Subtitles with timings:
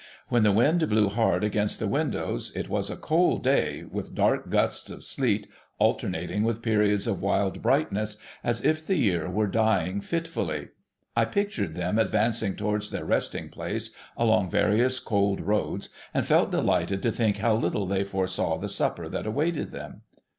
[0.31, 4.49] ^Vhen the wind blew hard against the windows,— it was a cold day, with dark
[4.49, 10.01] gusts of sleet alternating with periods of wild brightness, as if the year were dying
[10.01, 10.69] fitfully,—
[11.15, 17.03] I pictured them advancing towards their resting place along various cold roads, and felt delighted
[17.03, 20.01] to think how little they foresaw the supper that awaited them.